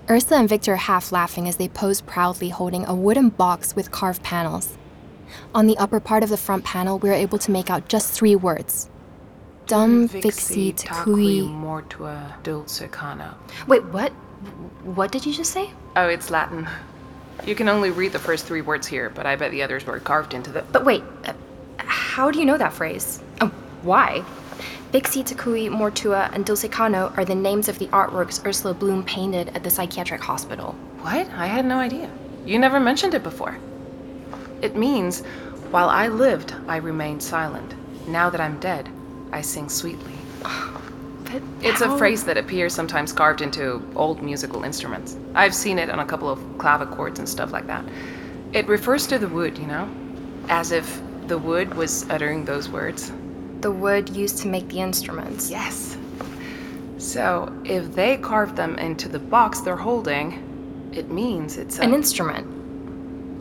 Ursula 0.09 0.41
and 0.41 0.49
Victor 0.49 0.73
are 0.73 0.77
half 0.77 1.13
laughing 1.13 1.47
as 1.47 1.57
they 1.59 1.69
pose 1.69 2.01
proudly 2.01 2.49
holding 2.49 2.87
a 2.87 2.95
wooden 2.95 3.29
box 3.29 3.77
with 3.77 3.91
carved 3.91 4.23
panels. 4.23 4.79
On 5.55 5.67
the 5.67 5.77
upper 5.79 6.01
part 6.01 6.23
of 6.23 6.31
the 6.31 6.37
front 6.37 6.65
panel, 6.65 6.99
we 6.99 7.11
are 7.11 7.15
able 7.15 7.39
to 7.39 7.51
make 7.51 7.71
out 7.71 7.89
just 7.89 8.13
three 8.13 8.37
words. 8.37 8.89
Dum 9.67 10.09
vixi 10.09 10.75
tacui. 10.75 11.43
mortua 11.49 12.43
dulce 12.43 12.83
cano. 12.91 13.35
Wait, 13.67 13.85
what? 13.87 14.13
What 14.85 15.13
did 15.13 15.25
you 15.25 15.33
just 15.33 15.53
say? 15.53 15.71
Oh, 15.97 16.09
it's 16.09 16.31
Latin. 16.31 16.69
You 17.47 17.55
can 17.55 17.69
only 17.69 17.91
read 17.91 18.13
the 18.13 18.19
first 18.19 18.47
three 18.47 18.61
words 18.61 18.87
here, 18.87 19.11
but 19.11 19.27
I 19.27 19.37
bet 19.37 19.51
the 19.51 19.63
others 19.63 19.87
were 19.87 19.99
carved 20.01 20.35
into 20.35 20.51
the. 20.51 20.63
But 20.63 20.85
wait, 20.85 21.03
uh, 21.25 21.33
how 21.79 22.31
do 22.31 22.39
you 22.39 22.45
know 22.45 22.59
that 22.59 22.73
phrase? 22.73 23.23
Oh, 23.41 23.49
why? 23.83 24.25
Vixi 24.93 25.25
Tacui, 25.25 25.71
Mortua, 25.71 26.31
and 26.35 26.45
Dulcecano 26.45 27.17
are 27.17 27.25
the 27.25 27.35
names 27.35 27.69
of 27.69 27.79
the 27.79 27.87
artworks 27.87 28.45
Ursula 28.45 28.75
Blum 28.75 29.03
painted 29.05 29.49
at 29.57 29.65
the 29.65 29.71
psychiatric 29.71 30.21
hospital. 30.21 30.73
What? 31.01 31.31
I 31.31 31.47
had 31.47 31.65
no 31.65 31.79
idea. 31.79 32.11
You 32.45 32.59
never 32.59 32.79
mentioned 32.79 33.15
it 33.15 33.23
before. 33.23 33.57
It 34.63 34.77
means, 34.77 35.21
while 35.71 35.89
I 35.89 36.09
lived, 36.09 36.55
I 36.69 36.77
remained 36.77 37.23
silent. 37.23 37.75
Now 38.07 38.31
that 38.31 38.41
I'm 38.41 38.59
dead, 38.61 38.89
I 39.33 39.41
sing 39.43 39.69
sweetly. 39.69 40.13
But 40.43 41.43
It's 41.63 41.81
a 41.81 41.87
how- 41.89 41.97
phrase 41.97 42.25
that 42.25 42.37
appears 42.37 42.75
sometimes 42.75 43.13
carved 43.13 43.41
into 43.43 43.83
old 43.97 44.23
musical 44.23 44.65
instruments. 44.65 45.17
I've 45.35 45.55
seen 45.55 45.79
it 45.79 45.91
on 45.91 45.99
a 45.99 46.05
couple 46.05 46.29
of 46.31 46.39
clavichords 46.59 47.19
and 47.19 47.29
stuff 47.29 47.53
like 47.53 47.67
that. 47.67 47.85
It 48.53 48.69
refers 48.69 49.07
to 49.09 49.19
the 49.19 49.29
wood, 49.29 49.59
you 49.59 49.67
know? 49.67 49.89
As 50.49 50.73
if 50.73 51.01
the 51.27 51.39
wood 51.39 51.75
was 51.75 52.09
uttering 52.11 52.45
those 52.45 52.69
words. 52.69 53.11
The 53.63 53.71
wood 53.71 54.11
used 54.11 54.39
to 54.39 54.49
make 54.49 54.69
the 54.69 54.81
instruments. 54.81 55.51
Yes. 55.51 55.97
So, 56.99 57.51
if 57.65 57.95
they 57.95 58.17
carved 58.19 58.57
them 58.57 58.77
into 58.79 59.09
the 59.09 59.19
box 59.19 59.61
they're 59.61 59.77
holding, 59.77 60.91
it 60.93 61.11
means 61.11 61.57
it's 61.57 61.79
a. 61.79 61.83
An 61.83 61.95
instrument. 61.95 62.47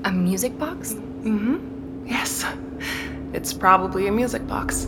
A 0.05 0.11
music 0.11 0.57
box? 0.57 0.95
Mm-hmm. 1.23 2.07
Yes. 2.07 2.45
It's 3.33 3.53
probably 3.53 4.07
a 4.07 4.11
music 4.11 4.45
box. 4.47 4.87